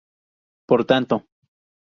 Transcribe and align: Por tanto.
Por 0.69 0.81
tanto. 0.89 1.15